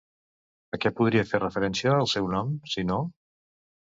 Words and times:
A 0.77 0.79
què 0.85 0.91
podria 0.99 1.25
fer 1.33 1.41
referència 1.43 1.93
el 1.97 2.09
seu 2.15 2.31
nom, 2.33 2.57
si 2.75 2.87
no? 2.93 3.01